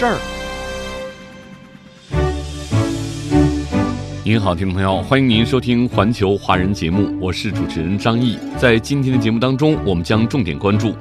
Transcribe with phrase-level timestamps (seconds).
[0.00, 0.16] 事儿。
[4.24, 8.38] 您好，听众朋友，欢迎您收听《环球华人》节目，我是主持人张毅。
[8.56, 10.94] 在今天的节目当中，我们将重点关注：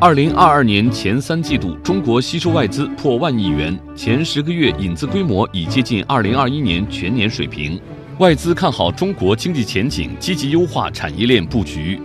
[0.00, 7.80] 二零二二年前三季度，中国吸收外资破万亿元，前十个月引资规模已接近二零二一年全年水平。
[8.18, 12.00] 外资看好中国经济前景，积极优化产业链布局。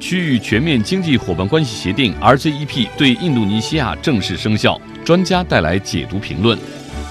[0.00, 6.56] 区域全面经济伙伴关系协定 （RCEP） 对印度尼西亚正式生效，专家带来解读评论。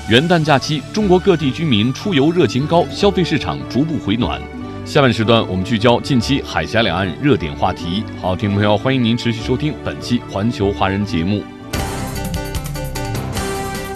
[0.09, 4.41] 元旦假期，中国各地居民出游热情高，消费市场逐步回暖。
[4.85, 8.03] 下半时段，我们聚焦近期海峡两岸热点话题。
[8.21, 11.43] 好，听众朋友，欢迎您持续收听本期《环球华人》节目，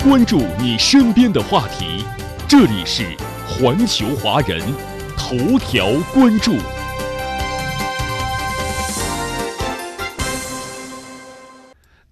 [0.03, 2.03] 关注你身边的话题。
[2.45, 3.03] 这里是
[3.48, 4.59] 《环球华人》
[5.16, 6.58] 头条关注。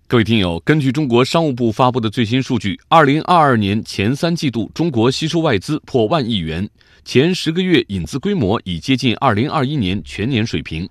[0.09, 6.67] 各位听友，根据中国商务部发布的最新数据，二零二二年前三季度，中国吸收外资破万亿元，
[7.05, 10.89] 前十个月引资规模已接近二零二一年全年水平。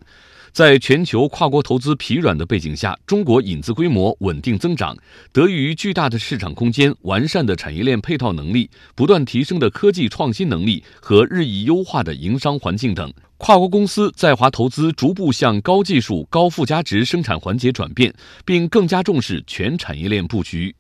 [0.59, 4.99] 在全球跨国投资疲软的背景下，中国引资规模稳定增长，
[5.33, 13.09] 得益于巨大的市场空间、完善的产业链配套能力、不断提升的科技创新能力和日益优化的营商环境等。
[13.37, 18.13] 跨国公司在华投资逐步向高技术、高附加值生产环节转变，
[18.45, 20.75] 并更加重视全产业链布局。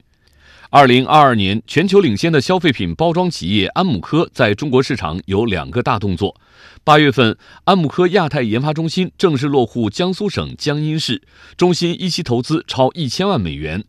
[0.70, 6.38] 二零二二年，全球领先的消费品包装企业安姆科在中国市场有两个大动作。
[6.84, 11.22] 八月份，安姆科亚太研发中心正式落户江苏省江阴市，
[11.56, 13.82] 中心一期投资超一千万美元。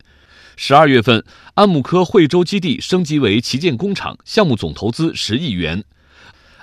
[0.56, 5.84] 十二月份，安姆科惠州基地升级为旗舰工厂，项目总投资十亿元。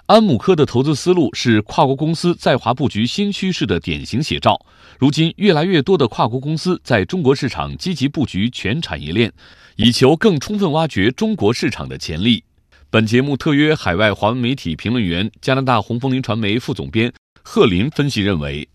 [0.08, 4.58] 安姆科的投资思路是跨国公司在华布局新趋势的典型写照。
[4.98, 9.34] 如今，越来越多的跨国公司在中国市场积极布局全产业链，
[9.76, 12.46] 以求更充分挖掘中国市场的潜力。
[12.90, 17.12] 本节目特约海外华文媒体评论员、加拿大红枫林传媒副总编
[17.44, 18.66] 贺林分析认为，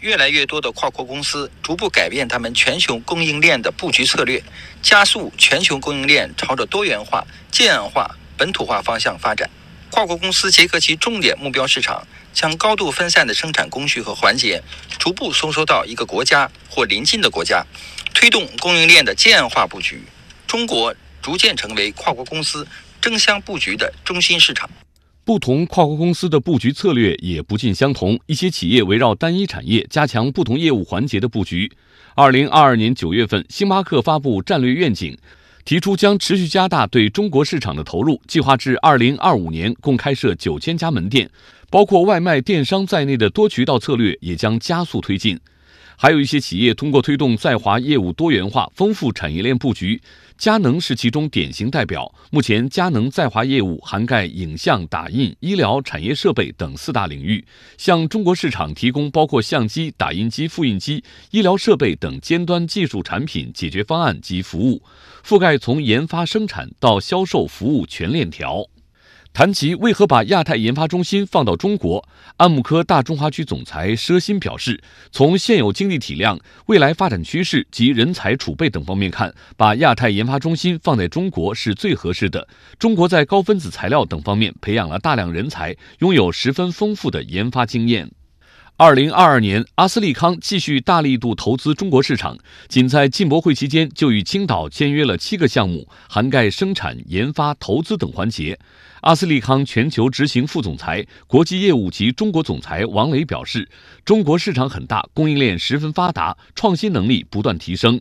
[0.00, 4.40] 越来越多的跨国公司逐步改变他们全球供应链的布局策略，
[4.80, 9.50] 加速全球供应链朝着多元化、建化、本土化方向发展。
[9.90, 14.62] 跨国公司结合其重点目标市场，将高度分散的生产工序和环节
[14.98, 17.64] 逐步收缩到一个国家或邻近的国家，
[18.14, 20.02] 推动供应链的建化布局。
[20.46, 22.66] 中国逐渐成为跨国公司
[23.00, 24.68] 争相布局的中心市场。
[25.24, 31.70] 不同跨国公司的布局策略也不尽相同，一些企业围绕单一产业加强不同业务环节的布局。
[32.14, 35.18] 二零二二年九月份，星巴克发布战略愿景。
[35.68, 41.28] 提出将持续加大对中国市场的投入，计划至二零二五年共开设九千家门店，
[41.68, 45.38] 包括外卖电商在内的多渠道策略也将加速推进。
[45.94, 50.00] 还有一些企业通过推动在华业务多元化、丰富产业链布局，
[50.38, 52.14] 佳能是其中典型代表。
[52.30, 57.44] 目前，佳能在华业务涵盖影像、打印、医疗、产业设备等四大领域，
[57.76, 64.80] 向中国市场提供包括相机、打印机、复印机、医疗设备等尖端技术产品解决方案及服务。
[65.26, 68.64] 覆盖从研发、生产到销售、服务全链条。
[69.32, 72.08] 谈及为何把亚太研发中心放到中国，
[72.38, 82.48] 安慕科大中华区总裁佘鑫表示，从现有经济体量、未来发展趋势及人才储备等方面看，把亚太研发中心放在中国是最合适的。
[82.80, 88.10] 中国在高分子材料等方面培养了大量人才，拥有十分丰富的研发经验。
[88.80, 98.56] 二零二二年，阿斯利康继续大力度投资中国市场，仅在进博会期间就与青岛签约了七个项目，涵盖生产、研发、投资等环节。
[99.00, 103.68] 阿斯利康全球执行副总裁、国际业务及中国总裁王磊表示
[104.06, 108.00] ：“中国市场很大，供应链十分发达，创新能力不断提升。”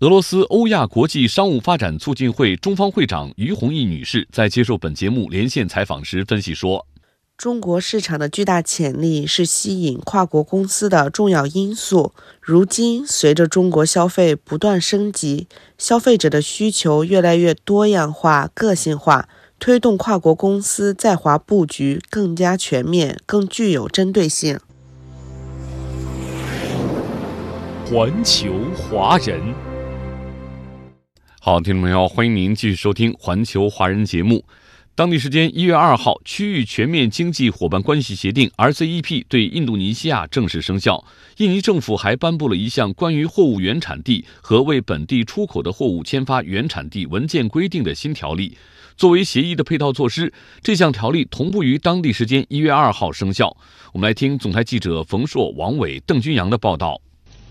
[0.00, 6.86] 俄罗斯欧亚国际商务发展促进会中方会长于红毅女士在接受本节目连线采访时分析说。
[7.40, 12.12] 中国市场的巨大潜力是吸引跨国公司的重要因素。
[12.38, 15.48] 如今，随着中国消费不断升级，
[15.78, 19.26] 消费者的需求越来越多样化、个性化，
[19.58, 24.60] 推动跨国公司在华布局更加全面、更具有针对性。
[27.86, 29.40] 环球华人。
[31.40, 34.44] 好，听众朋友，欢迎您继续收听《环球华人》节目。
[34.96, 41.02] 当地时间一月二号，区域全面经济伙伴关系协定 （RCEP） 对印度尼西亚正式生效。
[41.38, 48.58] 印尼政府还颁布了一项关于货物原产地和为本地出口的货物签发原产地文件规定的新条例。
[48.96, 50.30] 作为协议的配套措施，
[50.62, 53.56] 这项条例同步于当地时间一月二号生效。
[53.94, 57.00] 我们来听总台记者冯硕、王伟、邓军阳的报道。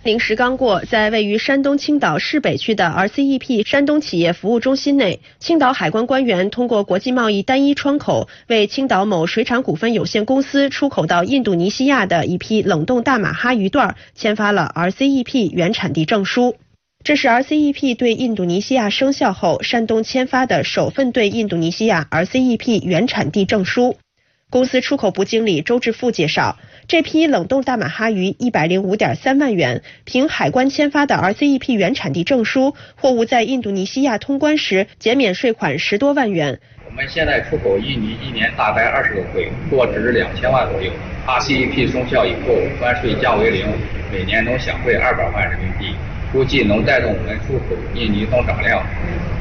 [0.01, 16.55] 零时刚过，在位于山东青岛市北区的 RCEP 山东企业服务中心内，青岛海关官员通过国际贸易单一窗口，为青岛某水产股份有限公司出口到印度尼西亚的一批冷冻大马哈鱼段签发了 RCEP 原产地证书。
[17.03, 23.97] 这是 RCEP 对印度尼西亚生效后，山东签发的首份对印度尼西亚 RCEP 原产地证书。
[24.51, 26.57] 公司出口部经理周志富介绍，
[26.87, 36.59] 这批冷冻大马哈鱼一百零五点三万元，凭海关签发的 RCEP 原产地证书，货物在印度尼西亚通关时减免税款十多万元。
[36.87, 40.91] 我们现在出口印尼一年大概二十个柜，货值两千万左右。
[41.27, 43.67] RCEP 生效以后，关税降为零，
[44.11, 45.93] 每年能享惠二百万人民币，
[46.31, 48.83] 估计能带动我们出口印尼增长量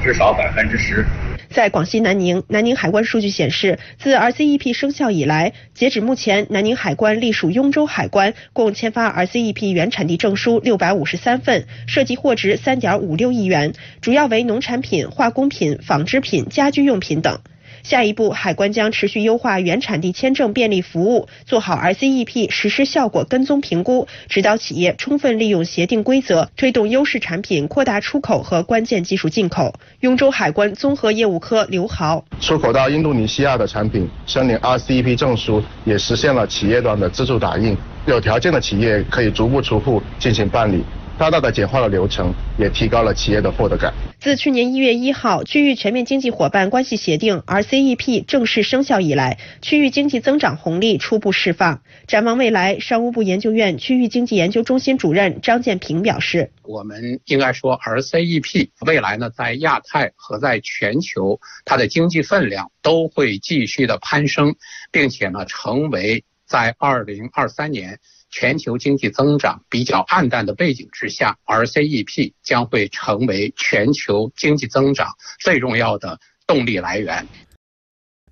[0.05, 1.03] 至少百分之十。
[1.51, 17.41] 在广西南宁，南宁海关数据显示，自 RCEP 生效以来，截止目前，南宁海关隶属雍州海关，共签发 RCEP 原产地证书六百五十三份，涉及货值三点五六亿元，主要为农产品、化工品、纺织品、家居用品等。
[17.83, 29.75] 下一步，海关将持续优化原产地签证便利服务，做好 RCEP 实施效果跟踪评估，指导企业充分利用协定规则，推动优势产品扩大出口和关键技术进口。
[30.01, 37.77] 雍州海关综合业务科刘豪：出口到印度尼西亚的产品申领 RCEP 证书，也实现了企业端的自助打印，
[38.07, 40.85] 有条件的企业可以逐步出户进行办理。
[41.19, 43.93] 大大的简化了流程，也提高了企业的获得感。
[44.21, 51.83] 自去年一月一号区域全面经济伙伴关系协定 RCEP 正式生效以来，区域经济增长红利初步释放。
[52.07, 64.55] 展望未来，商务部研究院区域经济研究中心主任张建平表示：“我们应该说，RCEP 未来呢，在亚太和在全球，它的经济分量都会继续的攀升，
[64.93, 67.99] 并且呢，成为在二零二三年。”
[68.31, 75.09] 全球经济增长比较暗淡的背景之下，RCEP 将会成为全球经济增长
[75.41, 77.27] 最重要的动力来源。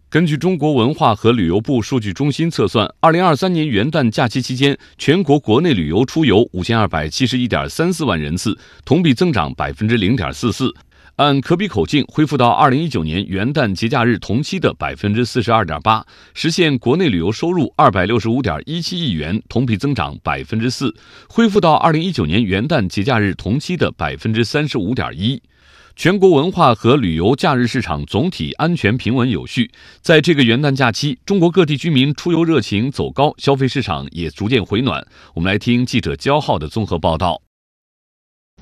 [0.08, 10.72] 根据中国文化和旅游部数据中心测算，二零二三年元旦假期期间，全国国内旅游出游五千二百七十一点三四万人次，同比增长百分之零点四四。
[11.16, 16.04] 按可比口径恢复到二零一九年元旦节假日同期的百分之四十二点八，
[16.34, 20.94] 实现国内旅游收入二百六十五点一七亿元，同比增长百分之四，
[21.26, 25.42] 恢复到二零一九年元旦节假日同期的百分之三十五点一。
[25.94, 29.70] 全国文化和旅游假日市场总体安全平稳有序。
[30.02, 35.02] 在这个元旦假期，中国各地居民出游热情走高，消费市场也逐渐回暖。
[35.32, 37.45] 我们来听记者焦浩的综合报道。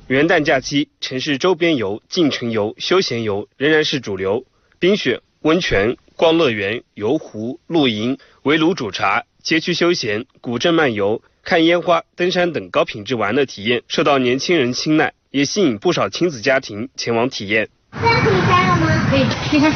[0.07, 4.45] 元旦假期，城市周边游、进城游、休闲游仍然是主流。
[4.79, 17.71] 冰雪、温泉、逛乐园、游湖、露营、围炉煮茶、街区休闲、古镇漫游、看烟花、登山等高品质玩乐体验受到年轻人青睐，也吸引不少亲子家庭前往体验。
[17.95, 19.09] 现在可以摘了吗？
[19.11, 19.73] 可以，你看，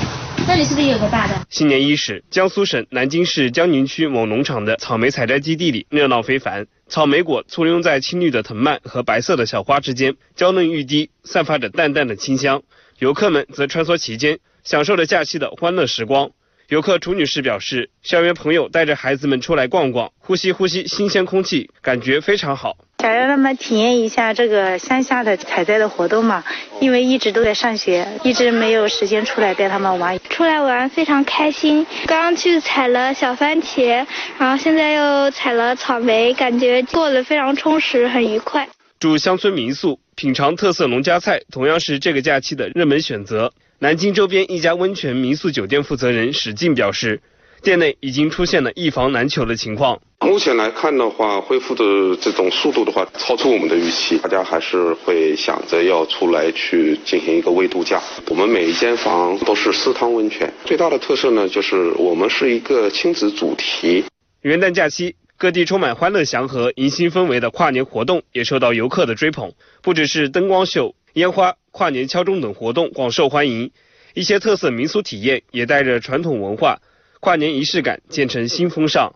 [0.47, 1.47] 这里是不是有个大的？
[1.49, 6.66] 新年伊始，江苏省南京市江宁区某农场的草莓采摘基地里热闹非凡。
[6.88, 12.62] 草莓果簇拥在青绿的藤蔓和白色的小花之间，娇嫩欲滴，散发着淡淡的清香。
[12.99, 16.30] 游客们则穿梭其间，享受着假期的欢乐时光。
[16.68, 22.76] 游客楚女士表示，校园朋友带着孩子们出来逛逛，呼吸呼吸新鲜空气，感觉非常好。
[22.98, 26.44] 想让他们体验一下这个乡下的采摘的活动嘛，
[26.78, 30.20] 因为一直都在上学，一直没有时间出来带他们玩。
[30.28, 34.06] 出来玩非常开心，刚刚去采了小番茄，
[34.38, 38.68] 然后现在又采了草莓，感觉过得非常充实，很愉快。
[39.00, 43.54] 住乡村民宿，品尝特色农家菜，同样是这个假期的热门选择。
[43.80, 47.20] 南京周边一家温泉民宿酒店负责人史进表示。
[47.61, 50.00] 店内已经出现了一房难求的情况。
[50.20, 51.85] 目前来看的话，恢复的
[52.20, 54.16] 这种速度的话，超出我们的预期。
[54.18, 58.00] 大家还是会想着要出来去进行一个微度假。
[58.28, 64.04] 我们每一间房都是私汤温泉，最大的特色呢，就是我们是一个亲子主题。
[64.42, 69.52] 元旦假期，各地充满欢乐祥和、迎新氛围的跨年活动也受到游客的追捧。
[69.82, 73.70] 不只是灯光秀、烟花、跨年敲钟等活动广受欢迎，
[74.12, 76.80] 一些特色民俗体验也带着传统文化。
[77.20, 79.14] 跨年仪式感渐成新风尚。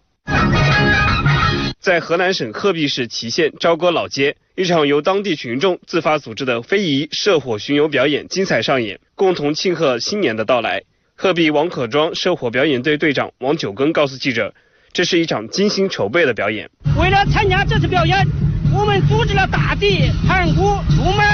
[1.81, 10.85] 在河南省鹤壁市淇县朝歌老街，一场由当地群众自发组织的非遗射火巡游表演精彩上演，共同庆贺新年的到来。
[11.17, 14.55] 鹤壁王可庄射火表演队队长王九根告诉记者，
[14.93, 16.71] 这是一场精心筹备的表演。
[16.97, 18.25] 为了参加这次表演，
[18.73, 21.27] 我们组织了大笛、盘鼓、竹门、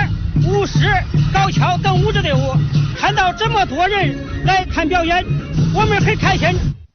[0.49, 0.87] 舞狮、
[1.33, 2.39] 高跷等舞蹈队伍。
[2.97, 5.23] 看到这么多人来看表演，
[5.75, 6.49] 我们很开心。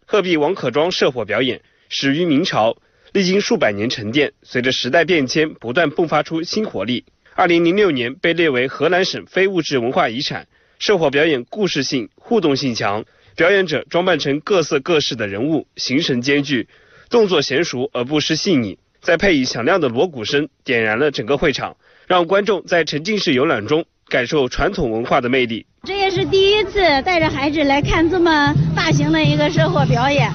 [0.08, 2.76] 鹤壁王可庄社火表演始于明朝。
[3.12, 7.06] 历经数百年沉淀，随着时代变迁，不断迸发出新活力。
[7.36, 10.48] 二零零六年被列为河南省非物质文化遗产。
[10.80, 13.06] 社火表演故事性、互动性强，
[13.36, 16.68] 表演者装扮成各色各式的人物，形神兼具，
[17.12, 18.80] 动作娴熟而不失细腻。
[19.00, 21.78] 再配以响亮的锣鼓声，点燃了整个会场，
[22.14, 25.66] 让观众在沉浸式游览中感受传统文化的魅力。
[25.84, 30.30] 这也是第一次带着孩子来看这么大型的一个社火表演，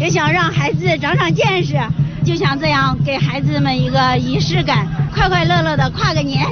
[0.00, 1.76] 也想让孩子长长见识。
[2.26, 6.44] 就想这样给孩子们一个仪式感，快快乐乐的跨个年。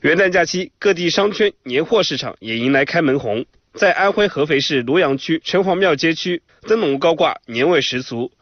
[0.00, 3.44] 元旦假期，各地商圈年货市场也迎来开门红。
[3.74, 8.32] 在安徽合肥市庐阳区城隍庙街区，灯笼高挂，年味十足，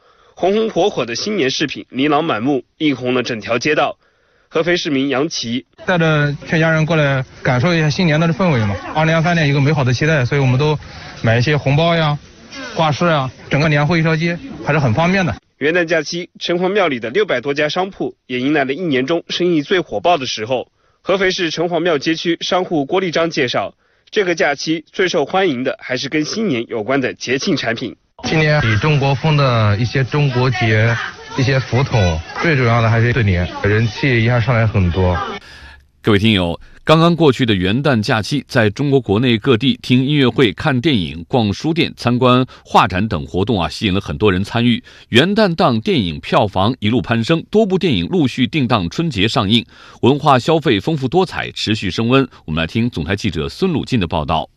[0.41, 3.99] 红红火火的新年饰品琳琅满目，映红了整条街道。
[4.49, 10.79] 合肥市民杨奇带着全家人过来感受一下新年的氛围嘛，二零二三年一个美好的期待，所以我们都
[11.21, 12.19] 买一些红包呀。
[12.75, 15.37] 挂饰啊，整个年货一条街还是很方便的。
[15.59, 20.73] 元旦假期，城隍庙里的六百多家商铺也迎来了一年中生意最火爆的时候。
[21.03, 23.75] 合肥市城隍庙街区商户郭立章介绍，
[24.11, 27.97] 这个假期最受欢迎的还是跟新年有关的节庆产品。
[28.25, 30.95] 今年以中国风的一些中国结、
[31.37, 35.19] 一些福桶，最主要的还是对联，人气一下上来很多。
[36.03, 36.59] 各位听友。
[36.83, 44.83] 刚刚过去的元旦假期，在中国国内各地听音乐会、看电影、逛书店、参观画展等活动啊，吸引了很多人参与。
[45.11, 49.65] 元旦档电影票房一路攀升，多部电影陆续定档春节上映，
[50.01, 52.29] 文化消费丰富多彩，持续升温。
[52.45, 54.49] 我们来听总台记者孙鲁进的报道。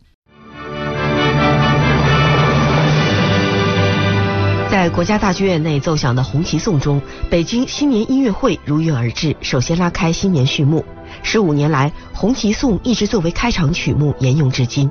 [4.94, 10.84] 国家大剧院内奏响的红旗颂中，北京新年音乐会如约而至，首先拉开新年序幕。
[11.24, 14.88] 十五年来，《红旗颂》一直作为开场曲目沿用至今。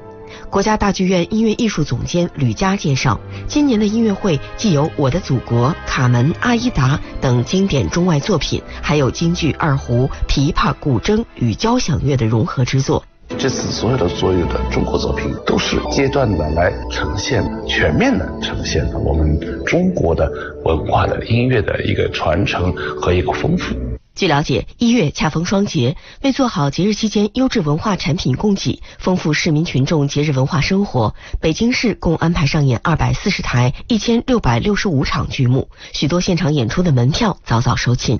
[0.49, 3.17] 国家大剧院音乐艺术总监吕嘉介绍，
[3.47, 13.01] 今年的音乐会既有《我的祖国》《卡门》《阿依达》等经典中外作品，还有京剧、二胡、琵琶、古筝与交响乐的融合之作。
[13.29, 20.31] 这次所有的所有的中国作品都是阶段的来呈现，全面的呈现了我们中国的
[20.63, 23.75] 文化的音乐的一个传承和一个丰富。
[24.15, 38.19] 据了解，一月恰逢双节，为做好节日期间优质文化产品供给，丰富市民群众节日文化生活，北京市共安排上演二百四十台、一千六百六十五场剧目，许多现场演出的门票早早售罄。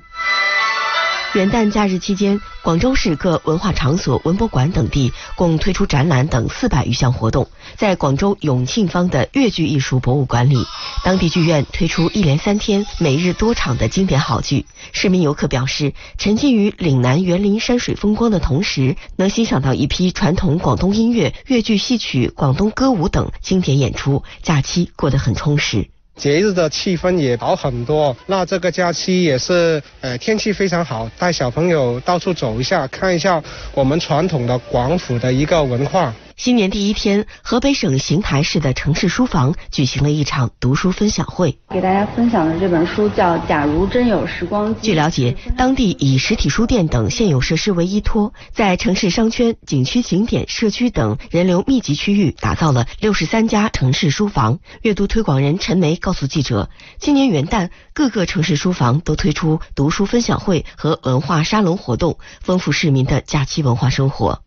[1.34, 7.48] 元旦假日期间，广州市各文化场所、文博馆等地共推出展览等四百余项活动。
[7.74, 10.64] 在广州永庆坊的粤剧艺术博物馆里，
[11.02, 14.64] 当地剧院推出一连三天、每日多场的经典好剧。
[14.92, 25.88] 市民游客表示，沉浸于岭南园林山水风光的同时，能欣赏到一批传统广东音乐、粤剧戏曲、广东歌舞等经典演出，假期过得很充实。
[26.16, 33.42] 节日的气氛也好很多，那这个假期也是，呃，天气非常好，带小朋友到处走一下，看一下
[33.74, 36.14] 我们传统的广府的一个文化。
[36.36, 41.56] 新年第一天，河北省邢台市的城市书房举行了一场读书分享会。
[41.70, 44.80] 给大家分享的这本书叫《假如真有时光机》。
[44.82, 54.58] 据了解，当地以实体书店等现有设施为依托，在城市商圈、景区景点、社区等人流密集区域打造了六十三家城市书房。
[54.82, 64.43] 阅读推广人陈梅告诉记者，今年元旦，各个城市书房都推出读书分享会和文化沙龙活动，丰富市民的假期文化生活。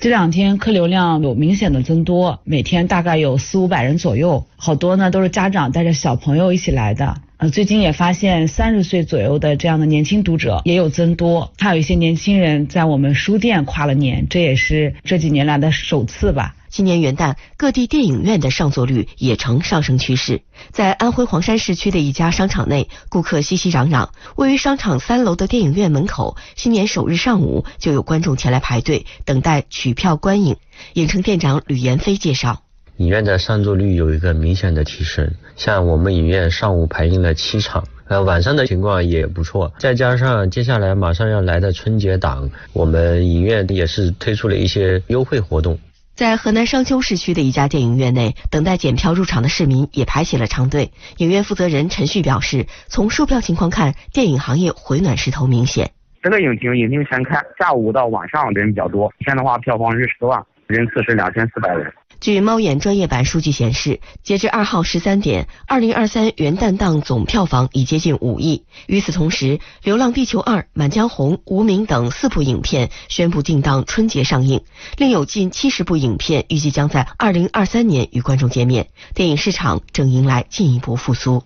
[0.00, 7.16] 这两天客流量有明显的增多，每天大概有四五百人左右，好多呢都是家长带着小朋友一起来的。
[7.38, 16.54] 呃，最近也发现三十岁左右的这样的年轻读者也有增多，还有一些年轻人在我们书店跨了年，这也是这几年来的首次吧。
[16.68, 20.42] 今年元旦，各地电影院的上座率也呈上升趋势。
[20.70, 24.08] 在安徽黄山市区的一家商场内，顾客熙熙攘攘。
[24.36, 30.56] 位于商场三楼的电影院门口，新年首日上午就有观众前来排队等待取票观影。
[30.94, 32.62] 影城店长吕延飞介绍，
[32.98, 39.72] 影院的上座率有一个明显的提升，像我们影院上午排映了七场，呃，晚上的情况也不错。
[39.78, 45.78] 再加上接下来马上要来的春节档，我们影院也是推出了一些优惠活动。
[46.18, 50.90] 在河南商丘市区的一家电影院内，等待检票入场的市民也排起了长队。
[51.18, 55.92] 影院负责人陈旭表示，从售票情况看，电影行业回暖势头明显。
[56.20, 59.08] 这个影厅影厅全开，下午到晚上人比较多。
[59.20, 61.86] 一天的话，票房是十万，人次是两千四百人。
[62.20, 68.64] 据猫眼专业版数据显示，截至二号十三点，二零二三元旦档总票房已接近五亿。
[68.86, 74.62] 与此同时，《流浪地球二》《满江红》《无名》等四部影片宣布定档春节上映，
[74.96, 78.88] 另有近七十部影片预计将在二零二三年与观众见面。
[79.14, 81.42] 电影市场正迎来进一步复苏。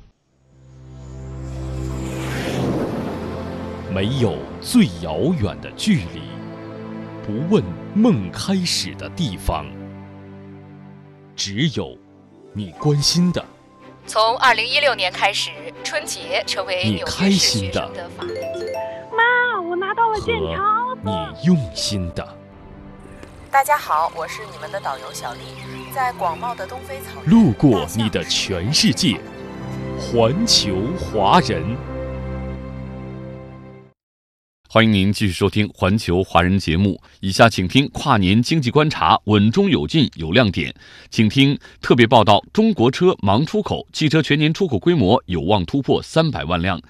[3.95, 6.23] 没有最遥远的距离，
[7.26, 7.62] 不问
[7.95, 9.67] 梦开始的地方。
[11.44, 11.99] 只有
[12.52, 13.44] 你关心的。
[14.06, 15.50] 从二零一六年开始，
[15.82, 17.90] 春节成为你开心的。
[19.11, 20.96] 妈，我拿到了健康。
[21.02, 21.11] 你
[21.44, 22.25] 用心的。
[23.50, 25.40] 大家好，我是你们的导游小丽，
[25.92, 27.30] 在广袤的东非草原。
[27.34, 29.20] 路过你的全世界，
[29.99, 31.76] 环球华人。
[34.75, 36.99] 欢迎您继续收听《环球华人》节目。
[37.21, 40.75] 以下请听跨年经济观察，稳中有进，有亮点。
[41.11, 46.81] 请听特别报道：中国车忙出口，汽车全年出口规模有望突破三百万辆。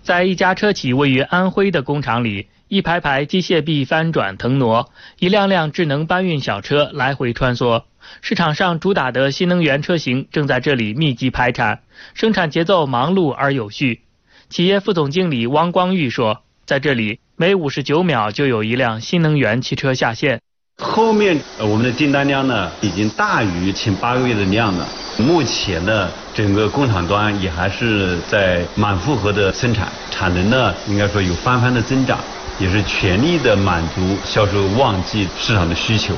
[0.00, 7.84] 在一家车企位于安徽的工厂里，一排排机械臂翻转腾挪，一辆辆智能搬运小车来回穿梭。
[8.22, 11.82] 市场上主打的新能源车型正在这里密集排产，
[12.14, 14.00] 生产节奏忙碌而有序。
[14.48, 16.42] 企业副总经理汪光玉说。
[16.70, 20.40] 在这里，每五十九秒就有一辆新能源汽车下线。
[20.80, 24.86] 后面我们的订单量呢，已经大于前八个月的量了。
[25.18, 32.20] 目前呢，整个工厂端也还是在满负荷的生产，产能呢应该说有翻番的增长，
[32.60, 36.14] 也是全力的满足销售旺季市场的需求。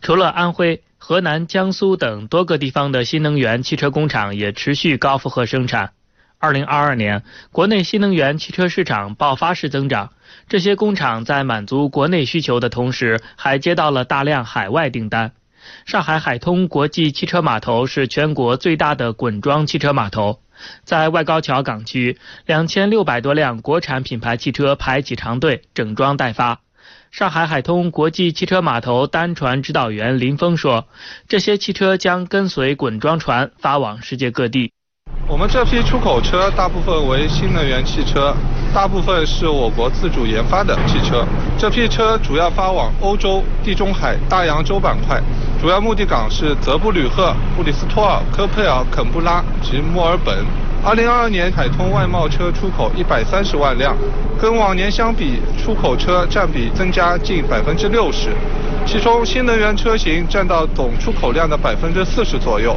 [0.00, 5.92] 除了安徽、河南、江苏等多个地方的新能源汽车工厂也持续高负荷生产。
[6.42, 7.22] 二零二二年，
[7.52, 10.10] 国内新能源汽车市场爆发式增长。
[10.48, 15.30] 这些工厂在满足国内需求的同时，还接到了大量海外订单。
[15.86, 20.40] 上海海通国际汽车码头是全国最大的滚装汽车码头，
[20.82, 26.58] 在外高桥港区，两千六百多辆国产品牌汽车排起长队，整装待发。
[27.12, 30.88] 上海海通国际汽车码头单船指导员林峰说
[31.28, 34.72] ：“这些汽车将跟随滚装船发往世界各地。”
[35.32, 38.34] 我们这批出口车大部分为新能源汽车，
[38.74, 41.24] 大部分是我国自主研发的汽车。
[41.56, 45.18] 这批车主要发往欧洲、地中海、大洋洲板块，
[45.58, 50.44] 主要目的港是泽布吕赫、布里斯托尔、科佩尔、肯布拉及墨尔本。
[50.84, 53.96] 二零二二年海通外贸车出口一百三十万辆，
[54.38, 58.28] 跟往年相比，出口车占比增加近百分之六十，
[58.84, 62.76] 其中新能源车型占到总出口量的百分之四十左右。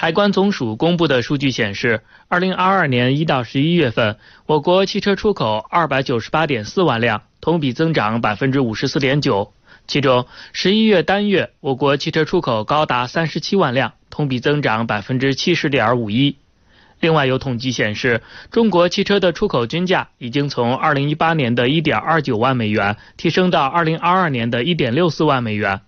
[0.00, 9.52] 海关总署公布的数据显示，二零二二年一到十一月份，我国汽车出口二百九十八点四万辆，同比增长百分之五十四点九。
[9.88, 16.36] 其中，十一月单月我国汽车出口高达三十七万辆，同比增长百分之七十点五一。
[17.00, 25.80] 另外，有统计显示，中国汽车的出口均价已经从二零一八年的一点二九万美元提升到二零二二年的一点六四万美元。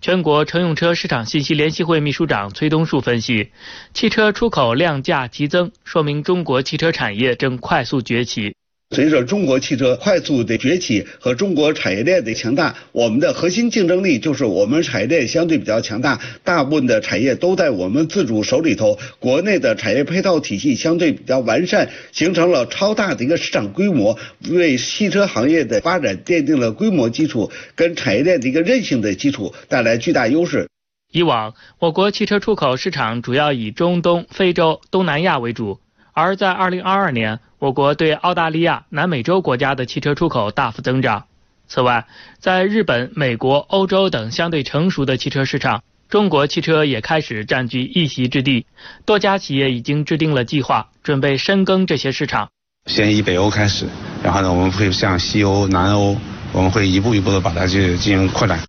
[0.00, 3.50] 全国乘用车市场信息联席会秘书长崔东树分析，
[3.92, 8.54] 汽车出口量价齐增，说明中国汽车产业正快速崛起。
[8.94, 24.16] 随着中国汽车快速的崛起和中国产业链的强大，我们的核心竞争力就是我们产业链相对比较强大，大部分的产业都在我们自主手里头，国内的产业配套体系相对比较完善，形成了超大的一个市场规模，
[24.50, 30.68] 为汽车行业的发展奠定了规模基础跟产业链的一个韧性的基础，带来巨大优势。
[31.10, 35.80] 以往，我国汽车出口市场主要以中东、非洲、东南亚为主。
[36.16, 41.24] 而在二零二二年，我国对澳大利亚、南美洲国家的汽车出口大幅增长。
[41.66, 42.06] 此外，
[42.38, 48.66] 在日本、美国、欧洲等相对成熟的汽车市场，中国汽车也开始占据一席之地。
[49.06, 52.50] 多家企业已经制定了计划，准备深耕这些市场。
[52.84, 53.86] 先以北欧开始，
[54.22, 56.18] 然后呢，我们会向西欧、南欧，
[56.52, 58.60] 我们会一步一步的把它去进行扩展。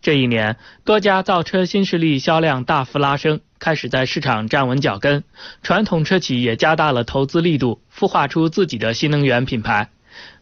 [0.00, 5.24] 这一年，多家造车新势力销量大幅拉升，开始在市场站稳脚跟。
[5.62, 9.88] 传统车企也加大了投资力度，孵化出自己的新能源品牌。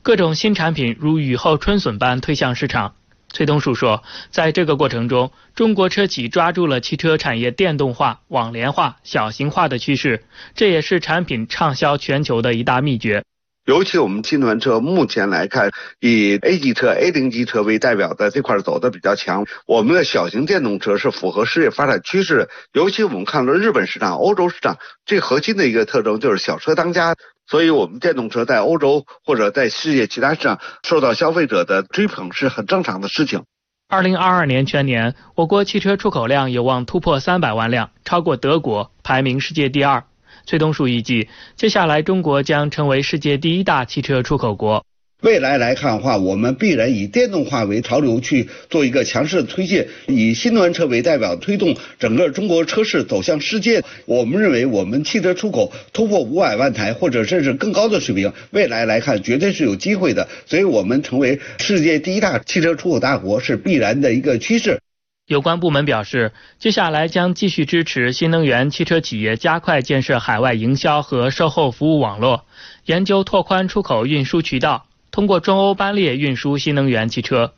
[0.03, 2.97] 各种新产品如雨后春笋般推向市场。
[3.33, 10.25] 崔东树说，在这个过程中，中国车企抓住了汽车产业电动化、网联化、小型化的趋势，
[10.57, 13.23] 这也是产品畅销全球的一大秘诀。
[13.65, 15.71] 尤其我们新能源车目前来看，
[16.01, 19.47] 以 A 级车、A 零级车为代表的这块走的比较强。
[19.67, 27.15] 我们的小型电动车是符合世界发展趋势，尤其我们看到日本市场、欧洲市场，最核心的一个特征就是小车当家。
[27.47, 33.43] 所以，我们电动车在欧洲或者在世界其他市场受到消费者的追捧是很正常的事情。
[33.89, 40.05] 二零二二年全年，我国汽车出口量有望突破三百万辆，超过德国，排名世界第二。
[40.45, 44.85] 崔东树预计，接下来中国将成为世界第一大汽车出口国。
[45.23, 53.85] 未来来看的话，我们必然以电动化为潮流去做一个强势的推进，以新能源车为代表推动整个中国车市走向世界。
[54.05, 60.27] 我们认为，我们汽车出口突破五百万台，或者甚至更高的水平，未来来看绝对是有机会的。
[60.45, 64.81] 所以，我们成为世界第一大汽车出口大国是必然的一个趋势。
[65.29, 72.45] 有关部门表示，接下来将继续支持新能源汽车企业加快建设海外营销和售后服务网络，
[72.87, 77.55] 研究拓宽出口运输渠道，通过中欧班列运输新能源汽车。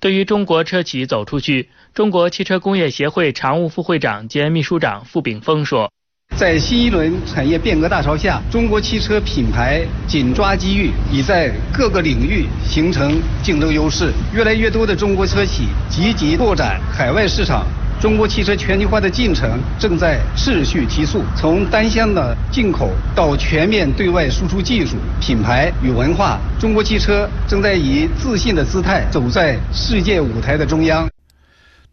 [0.00, 5.90] 对于中国车企走出去，中国汽车工业协会常务副会长兼秘书长付炳峰说。
[6.38, 14.12] 在新一轮产业变革大潮下，中国汽车品牌紧抓机遇，已在各个领域形成竞争优势。
[14.32, 17.66] 越来越多的中国车企积极拓展海外市场，
[18.00, 21.24] 中国汽车全球化的进程正在持续提速。
[21.34, 31.08] 从单向的进口到全面对外输出技术、品牌与文化，中国汽车正在以自信的姿态走在世界舞台的中央。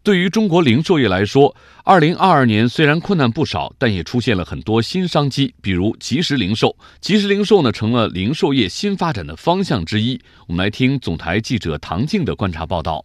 [0.06, 6.76] 对于中国零售业来说，二零二二年虽然困难不少，但也出现了很多新商机，比如即时零售。
[7.00, 10.16] 即时零售呢，成了零售业新发展的方向之一。
[10.46, 13.04] 我们来听总台记者唐静的观察报道。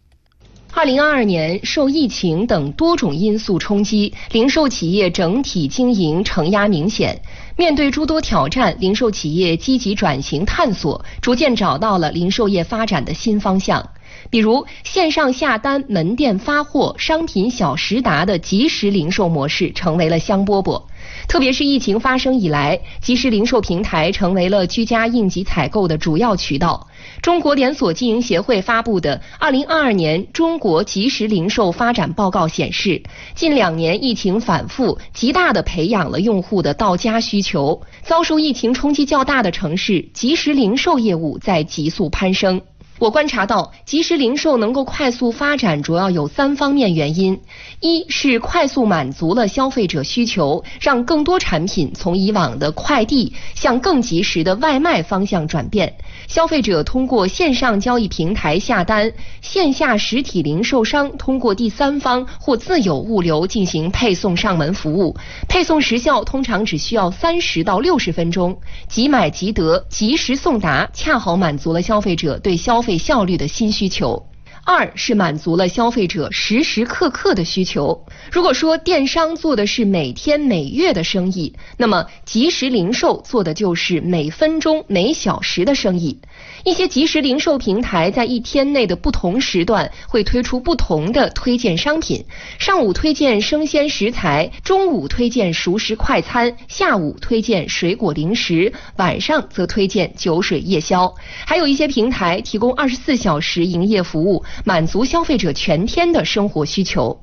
[0.74, 7.20] 二零二二年，受疫情等多种因素冲击，零售企业整体经营承压明显。
[7.56, 13.86] 面对诸多挑战，零售企业积极转型探索，逐渐找到了零售业发展的新方向。
[14.32, 20.82] 比如线上下单、门店发货、商品小时达的即时零售模式成为了香饽饽。
[21.28, 26.88] 特别是疫情发生以来，即时零售平台成为了居家应急采购的主要渠道。
[27.20, 33.02] 中国连锁经营协会发布的《二零二二年中国即时零售发展报告》显示，
[33.34, 37.82] 近两年疫情反复，极大的培养了用户的到家需求。
[38.02, 42.62] 遭受疫情冲击较大的城市，即时零售业务在急速攀升。
[43.02, 47.40] 我观察到，即时零售能够快速发展，主要有三方面原因：
[47.80, 55.92] 一是快速满足了消费者需求，让更多产品从以往的快递向更及时的外卖方向转变。
[56.28, 65.16] 消费者通过线上交易平台下单，线下实体零售商通过第三方或自有物流进行配送上门服务，
[65.48, 68.56] 配送时效通常只需要三十到六十分钟，
[68.88, 74.26] 即买即得，及时送达，恰好满足了消费者对消费效率的新需求。
[74.64, 78.06] 二是满足了消费者时时刻刻的需求。
[78.30, 86.20] 如果说电商做的是每天每月的生意，那么即时零售做的就是每分钟每小时的生意。
[86.64, 92.24] 一些即时零售平台在一天内的不同时段会推出不同的推荐商品，
[92.58, 101.12] 上午推荐生鲜食材，中午推荐熟食快餐，下午推荐水果零食，晚上则推荐酒水夜宵。
[101.46, 104.44] 还有一些平台提供二十四小时营业服务。
[104.64, 107.20] 满足消费者全天的生活需求。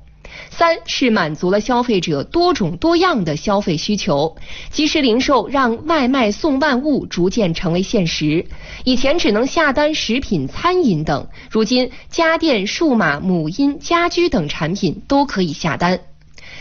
[0.49, 4.35] 三是满足了消费者多种多样的消费需求。
[4.69, 8.45] 即时零售让外卖送万物逐渐成为现实。
[8.83, 15.99] 以前只能下单食品、餐饮等，如今家电、数码、母婴、家居等产品都可以下单。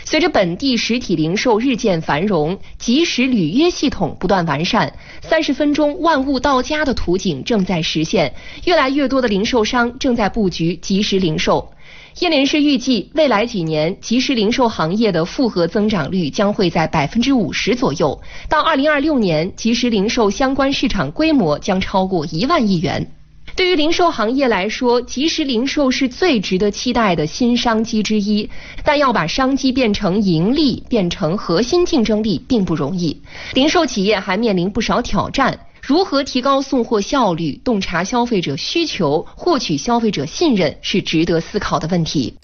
[0.05, 8.33] 随着本地实体零售日渐繁荣，即时履约系统不断完善，三十分钟万物到家的图景正在实现。
[8.65, 11.71] 越来越多的零售商正在布局即时零售。
[12.17, 18.19] 业内人士预计，未来几年即时零售行业的复合增长率将会在百分之五十左右。
[18.49, 23.09] 到二零二六年，即时零售相关市场规模将超过一万亿元。
[23.55, 28.49] 对于零售行业来说，即时零售是最值得期待的新商机之一。
[28.83, 33.21] 但要把商机变成盈利，变成核心竞争力，并不容易。
[33.53, 35.59] 零售企业还面临不少挑战。
[35.89, 42.35] 如何提高送货效率、洞察消费者需求、获取消费者信任，是值得思考的问题。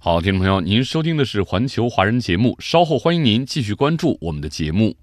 [0.00, 4.96] 好，听众朋友，您收听的是环球华人节目，稍后欢迎您继续关注我们的节目。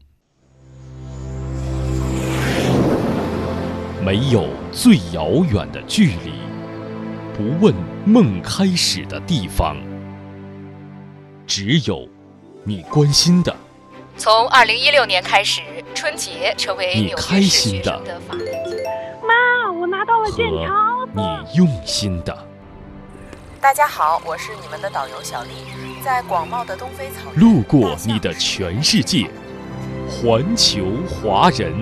[4.04, 6.34] 没有最遥远的距离，
[7.34, 7.74] 不问
[8.06, 9.78] 梦开始的地方，
[11.48, 12.06] 只有
[12.66, 13.56] 你关心的。
[14.18, 15.62] 从二零一六年开始，
[15.96, 18.84] 春节成为你纽开约市心的学生的法定节
[19.24, 21.10] 妈，我拿到了健和康。
[21.14, 22.38] 你用心的。
[23.62, 25.50] 大家好，我是你们的导游小丽，
[26.04, 29.30] 在广袤的东非草原，路过你的全世界，
[30.10, 31.74] 环球华人。